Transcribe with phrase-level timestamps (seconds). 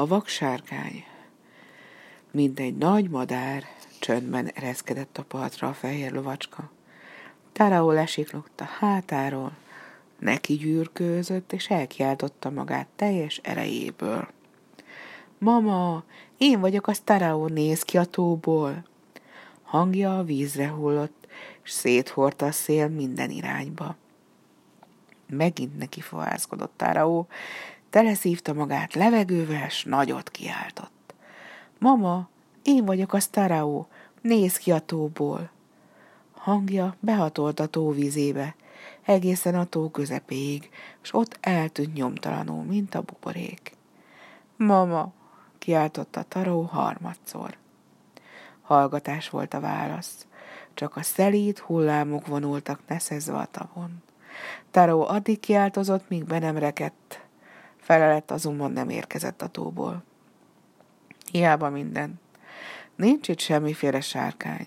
[0.00, 1.04] A vaksárkány.
[2.30, 3.64] Mint egy nagy madár,
[3.98, 6.70] csöndben ereszkedett a partra a fehér lovacska.
[7.52, 9.52] Taraó lesiklott a hátáról,
[10.18, 14.28] neki gyűrkőzött, és elkiáltotta magát teljes erejéből.
[15.38, 16.04] Mama,
[16.36, 18.84] én vagyok a Taraó, néz ki a tóból.
[19.62, 21.26] Hangja a vízre hullott,
[21.62, 23.96] és széthordta a szél minden irányba.
[25.26, 27.28] Megint neki fohászkodott Taraó,
[27.90, 31.14] teleszívta magát levegővel, s nagyot kiáltott.
[31.78, 32.28] Mama,
[32.62, 33.88] én vagyok a Taraó,
[34.20, 35.50] néz ki a tóból.
[36.32, 38.54] Hangja behatolt a tó vizébe,
[39.02, 40.70] egészen a tó közepéig,
[41.02, 43.76] és ott eltűnt nyomtalanul, mint a buborék.
[44.56, 45.12] Mama,
[45.58, 47.56] kiáltotta Taró harmadszor.
[48.62, 50.26] Hallgatás volt a válasz,
[50.74, 54.02] csak a szelíd hullámok vonultak neszezve a tavon.
[54.70, 57.20] Taró addig kiáltozott, míg be nem rekedt.
[57.90, 60.02] Felelet azonban nem érkezett a tóból.
[61.30, 62.20] Hiába minden.
[62.96, 64.66] Nincs itt semmiféle sárkány.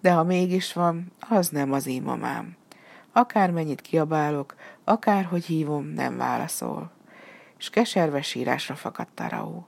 [0.00, 2.56] De ha mégis van, az nem az én mamám.
[3.12, 6.90] Akármennyit kiabálok, akárhogy hívom, nem válaszol.
[7.58, 9.66] És keserve sírásra fakadt Taraó.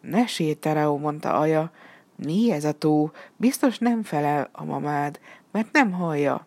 [0.00, 1.70] Ne sírj, Taraó, mondta Aja,
[2.16, 3.10] mi ez a tó?
[3.36, 5.20] Biztos nem felel a mamád,
[5.50, 6.46] mert nem hallja.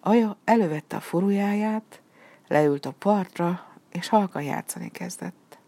[0.00, 2.00] Aja elővette a furujáját,
[2.48, 5.58] leült a partra, és halkan játszani kezdett.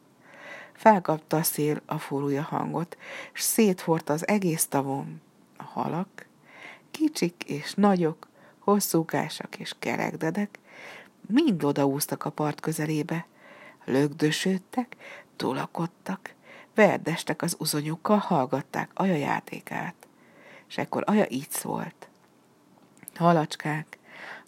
[0.72, 2.96] Felkapta a szél a furúja hangot,
[3.32, 5.20] és széthordta az egész tavon.
[5.56, 6.26] A halak,
[6.90, 8.28] kicsik és nagyok,
[8.58, 10.58] hosszúkásak és kerekdedek,
[11.26, 13.26] mind odaúztak a part közelébe.
[13.84, 14.96] Lögdösödtek,
[15.36, 16.34] tolakodtak,
[16.74, 19.94] verdestek az uzonyukkal, hallgatták Aja játékát.
[20.68, 22.08] És ekkor Aja így szólt.
[23.14, 23.89] Halacskák,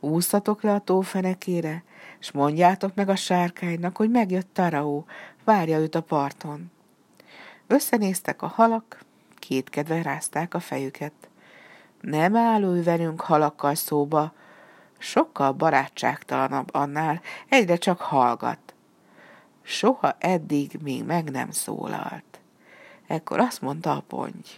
[0.02, 1.82] úszatok le a tófenekére,
[2.20, 5.04] és mondjátok meg a sárkánynak, hogy megjött Taraó,
[5.44, 6.70] várja őt a parton.
[7.66, 9.04] Összenéztek a halak,
[9.38, 11.12] kétkedve rázták a fejüket.
[12.00, 14.32] Nem áll ő velünk halakkal szóba,
[14.98, 18.74] sokkal barátságtalanabb annál, egyre csak hallgat.
[19.62, 22.40] Soha eddig még meg nem szólalt.
[23.06, 24.48] Ekkor azt mondta a ponty.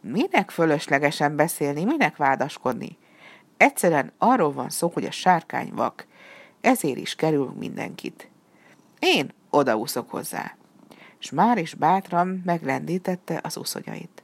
[0.00, 2.98] Minek fölöslegesen beszélni, minek vádaskodni?
[3.60, 6.06] Egyszerűen arról van szó, hogy a sárkány vak,
[6.60, 8.28] ezért is kerül mindenkit.
[8.98, 10.56] Én odaúszok hozzá.
[11.18, 14.22] És már is bátran meglendítette az uszonyait.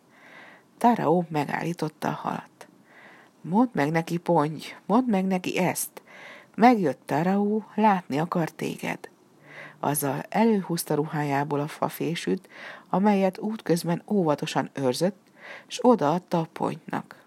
[0.79, 2.69] Taraó megállította a halat.
[3.41, 6.03] Mondd meg neki, ponty, mondd meg neki ezt.
[6.55, 9.11] Megjött Taraó, látni akar téged.
[9.81, 12.49] Azzal előhúzta ruhájából a fafésűt,
[12.89, 15.19] amelyet útközben óvatosan őrzött,
[15.69, 17.25] és odaadta a pontynak.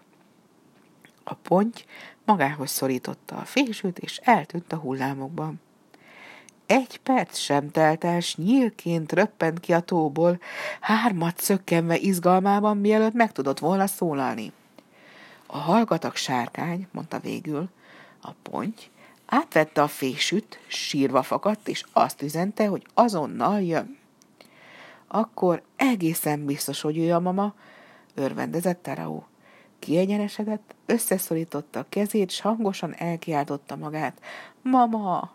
[1.30, 1.84] A ponty
[2.24, 5.60] magához szorította a fésűt, és eltűnt a hullámokban.
[6.66, 10.40] Egy perc sem telt el, s nyílként röppent ki a tóból,
[10.80, 14.52] hármat szökkenve izgalmában, mielőtt meg tudott volna szólalni.
[15.46, 17.68] A hallgatak sárkány, mondta végül,
[18.22, 18.80] a ponty,
[19.26, 23.98] átvette a fésűt, sírva fakadt, és azt üzente, hogy azonnal jön.
[25.06, 27.54] Akkor egészen biztos, hogy ő a mama,
[28.14, 29.24] örvendezett Taraó.
[29.80, 34.20] Kiegyenesedett, összeszorította a kezét, s hangosan elkiáltotta magát.
[34.62, 35.30] Mama!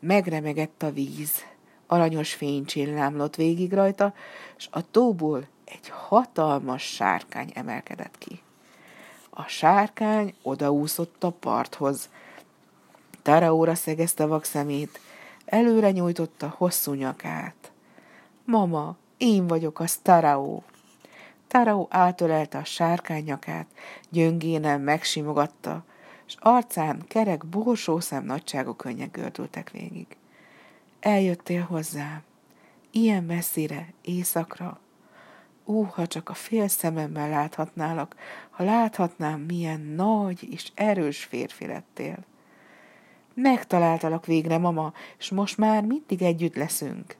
[0.00, 1.44] Megremegett a víz.
[1.86, 4.14] Aranyos fény csillámlott végig rajta,
[4.56, 8.40] és a tóból egy hatalmas sárkány emelkedett ki.
[9.30, 12.08] A sárkány odaúszott a parthoz.
[13.22, 15.00] Taraóra szegezte vak szemét,
[15.44, 17.72] előre nyújtotta hosszú nyakát.
[18.44, 20.62] Mama, én vagyok a Taraó.
[21.48, 23.66] Taraó átölelte a sárkány nyakát,
[24.10, 25.84] gyöngénen megsimogatta,
[26.26, 30.06] és arcán kerek borsószem nagyságú könnyek gördültek végig.
[31.00, 32.22] Eljöttél hozzám,
[32.90, 34.80] ilyen messzire, éjszakra.
[35.66, 38.14] Ó, ha csak a fél szememmel láthatnálak,
[38.50, 42.16] ha láthatnám, milyen nagy és erős férfi lettél.
[43.34, 47.16] Megtaláltalak végre, mama, és most már mindig együtt leszünk.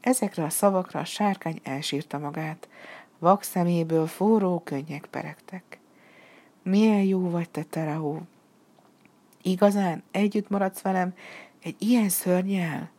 [0.00, 2.68] Ezekre a szavakra a sárkány elsírta magát,
[3.20, 5.78] vak szeméből forró könnyek peregtek.
[6.62, 8.20] Milyen jó vagy te, Terahó!
[9.42, 11.14] Igazán együtt maradsz velem
[11.62, 12.90] egy ilyen szörnyel?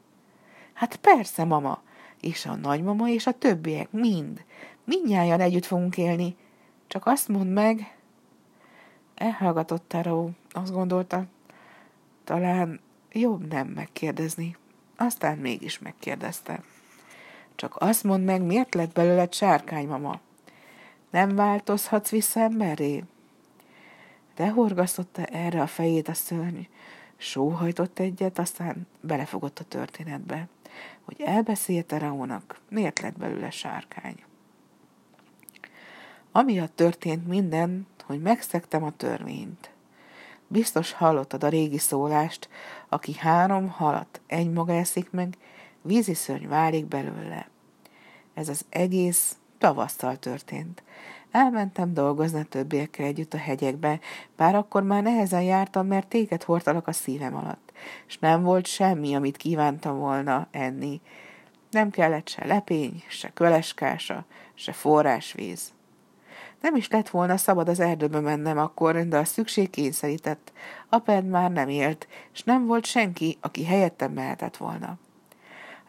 [0.73, 1.81] Hát persze, mama,
[2.21, 4.43] és a nagymama és a többiek, mind.
[4.83, 6.35] Mindnyájan együtt fogunk élni.
[6.87, 7.95] Csak azt mondd meg...
[9.15, 11.25] Elhallgatott Terahó, azt gondolta,
[12.23, 12.79] talán
[13.11, 14.57] jobb nem megkérdezni.
[14.97, 16.63] Aztán mégis megkérdezte.
[17.61, 20.19] Csak azt mondd meg, miért lett belőled sárkány, mama?
[21.09, 23.03] Nem változhatsz vissza emberré?
[24.37, 26.61] Lehorgasztotta erre a fejét a szörny,
[27.17, 30.47] sóhajtott egyet, aztán belefogott a történetbe.
[31.01, 34.23] hogy elbeszélte Raónak, miért lett belőle sárkány.
[36.31, 39.71] Amiatt történt minden, hogy megszegtem a törvényt.
[40.47, 42.49] Biztos hallottad a régi szólást,
[42.89, 45.37] aki három halat egy maga eszik meg,
[45.81, 47.49] vízi szörny válik belőle.
[48.33, 50.83] Ez az egész tavasszal történt.
[51.31, 53.99] Elmentem dolgozni a többiekkel együtt a hegyekbe,
[54.35, 57.71] bár akkor már nehezen jártam, mert téged hordtalak a szívem alatt,
[58.07, 61.01] és nem volt semmi, amit kívántam volna enni.
[61.69, 65.73] Nem kellett se lepény, se köleskása, se forrásvíz.
[66.61, 70.51] Nem is lett volna szabad az erdőbe mennem akkor, de a szükség kényszerített.
[70.89, 74.97] Apád már nem élt, és nem volt senki, aki helyettem mehetett volna.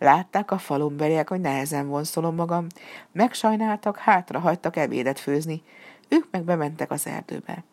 [0.02, 2.66] Látták a falumbeliek, hogy nehezen vonszolom magam,
[3.12, 5.62] megsajnáltak, hátra hagytak ebédet főzni,
[6.08, 7.64] ők meg bementek az erdőbe.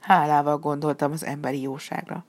[0.00, 2.24] Hálával gondoltam az emberi jóságra.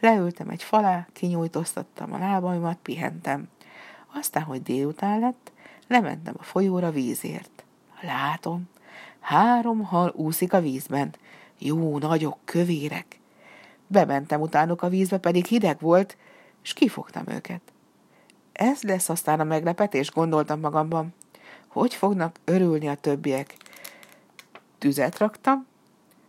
[0.00, 3.48] Leültem egy falá, kinyújtóztattam a lábaimat, pihentem.
[4.14, 5.52] Aztán, hogy délután lett,
[5.88, 7.64] lementem a folyóra vízért.
[8.00, 8.68] Látom,
[9.20, 11.14] három hal úszik a vízben.
[11.58, 13.20] Jó, nagyok, kövérek.
[13.86, 16.16] Bementem utánuk a vízbe, pedig hideg volt,
[16.62, 17.73] és kifogtam őket.
[18.54, 21.14] Ez lesz aztán a meglepetés, gondoltam magamban.
[21.68, 23.56] Hogy fognak örülni a többiek?
[24.78, 25.66] Tüzet raktam,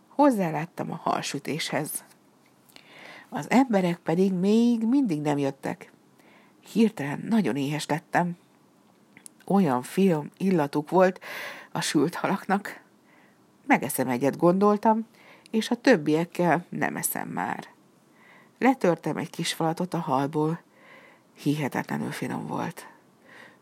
[0.08, 2.04] hozzáláttam a halsütéshez.
[3.28, 5.92] Az emberek pedig még mindig nem jöttek.
[6.72, 8.36] Hirtelen nagyon éhes lettem.
[9.46, 11.20] Olyan finom illatuk volt
[11.72, 12.80] a sült halaknak.
[13.66, 15.06] Megeszem egyet, gondoltam,
[15.50, 17.66] és a többiekkel nem eszem már.
[18.58, 20.60] Letörtem egy kis falatot a halból,
[21.36, 22.86] Hihetetlenül finom volt.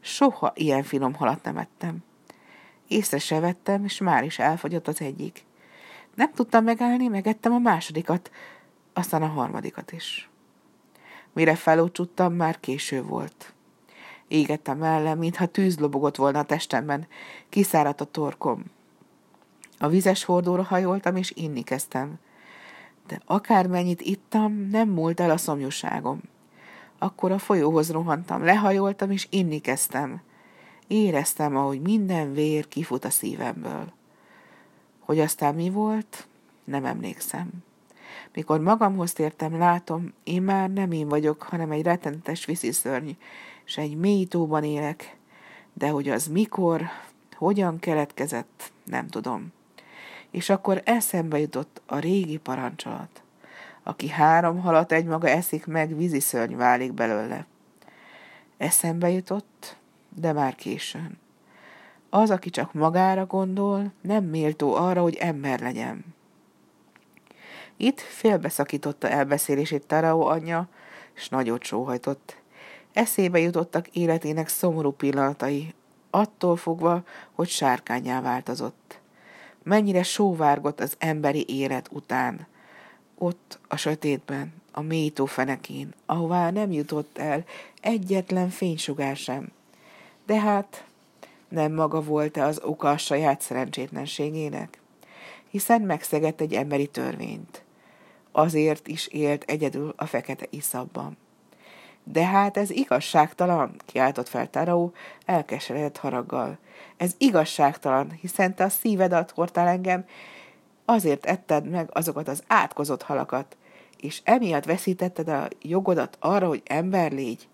[0.00, 2.04] Soha ilyen finom halat nem ettem.
[2.88, 5.44] Észre se vettem, és már is elfogyott az egyik.
[6.14, 8.30] Nem tudtam megállni, megettem a másodikat,
[8.92, 10.28] aztán a harmadikat is.
[11.32, 13.52] Mire felúcsuttam, már késő volt.
[14.28, 17.06] Égettem ellen, mintha tűz lobogott volna a testemben,
[17.48, 18.64] kiszáradt a torkom.
[19.78, 22.14] A vizes hordóra hajoltam, és inni kezdtem.
[23.06, 26.20] De akármennyit ittam, nem múlt el a szomjúságom.
[27.04, 30.22] Akkor a folyóhoz rohantam, lehajoltam, és inni kezdtem.
[30.86, 33.92] Éreztem, ahogy minden vér kifut a szívemből.
[34.98, 36.26] Hogy aztán mi volt,
[36.64, 37.50] nem emlékszem.
[38.34, 43.10] Mikor magamhoz tértem, látom, én már nem én vagyok, hanem egy rettenetes visziszörny,
[43.64, 45.16] és egy mély tóban élek,
[45.72, 46.82] de hogy az mikor,
[47.36, 49.52] hogyan keletkezett, nem tudom.
[50.30, 53.23] És akkor eszembe jutott a régi parancsolat
[53.84, 57.46] aki három halat egymaga eszik meg, vízi szörny válik belőle.
[58.56, 59.76] Eszembe jutott,
[60.08, 61.18] de már későn.
[62.10, 66.04] Az, aki csak magára gondol, nem méltó arra, hogy ember legyen.
[67.76, 70.68] Itt félbeszakította elbeszélését Tarao anyja,
[71.14, 72.36] és nagyot sóhajtott.
[72.92, 75.74] Eszébe jutottak életének szomorú pillanatai,
[76.10, 77.02] attól fogva,
[77.32, 79.00] hogy sárkányá változott.
[79.62, 82.46] Mennyire sóvárgott az emberi élet után,
[83.24, 87.44] ott a sötétben, a mély fenekén, ahová nem jutott el
[87.80, 89.48] egyetlen fénysugár sem.
[90.26, 90.84] De hát
[91.48, 94.80] nem maga volt-e az oka a saját szerencsétlenségének?
[95.50, 97.62] Hiszen megszegett egy emberi törvényt.
[98.32, 101.16] Azért is élt egyedül a fekete iszabban.
[102.04, 104.92] De hát ez igazságtalan, kiáltott fel Taró
[105.24, 106.58] elkeseredett haraggal.
[106.96, 110.04] Ez igazságtalan, hiszen te a szívedet hordtál engem,
[110.84, 113.56] Azért etted meg azokat az átkozott halakat,
[113.96, 117.48] és emiatt veszítetted a jogodat arra, hogy ember légy.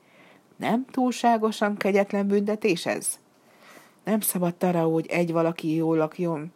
[0.57, 3.19] Nem túlságosan kegyetlen büntetés ez?
[4.05, 6.53] Nem szabad arra, hogy egy valaki jól lakjon,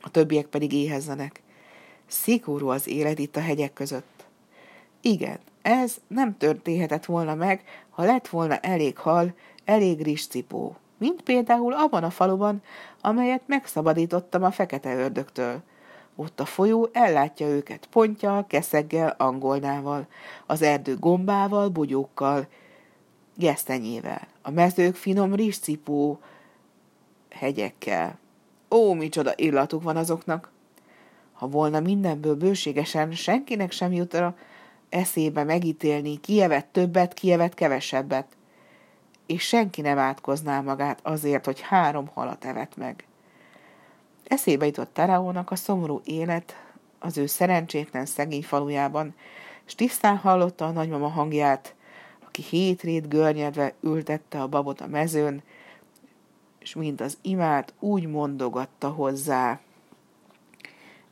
[0.00, 1.42] a többiek pedig éhezzenek.
[2.06, 4.24] Szigorú az élet itt a hegyek között.
[5.00, 11.72] Igen, ez nem történhetett volna meg, ha lett volna elég hal, elég rizscipó mint például
[11.72, 12.62] abban a faluban,
[13.00, 15.62] amelyet megszabadítottam a fekete ördögtől.
[16.16, 20.06] Ott a folyó ellátja őket pontjal, keszeggel, angolnával,
[20.46, 22.46] az erdő gombával, bugyókkal,
[23.36, 26.20] gesztenyével, a mezők finom rizscipó
[27.30, 28.18] hegyekkel.
[28.70, 30.50] Ó, micsoda illatuk van azoknak!
[31.32, 34.36] Ha volna mindenből bőségesen, senkinek sem jutra
[34.88, 38.35] eszébe megítélni, kijevet többet, kijevet kevesebbet
[39.26, 43.04] és senki nem átkozná magát azért, hogy három halat evett meg.
[44.24, 46.64] Eszébe jutott Teraónak a szomorú élet
[46.98, 49.14] az ő szerencsétlen szegény falujában,
[49.66, 51.74] és tisztán hallotta a nagymama hangját,
[52.26, 55.42] aki hétrét görnyedve ültette a babot a mezőn,
[56.58, 59.60] és mint az imát úgy mondogatta hozzá.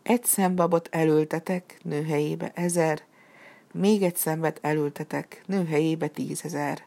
[0.02, 3.02] Egy szembabot elültetek, nőhelyébe ezer,
[3.73, 6.85] Még egy szembet elültetek, nő helyébe tízezer.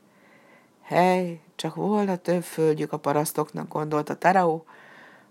[0.88, 4.62] Hely, csak volna több földjük a parasztoknak, gondolta Tarao,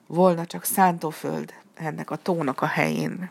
[0.07, 3.31] volna csak szántóföld ennek a tónak a helyén.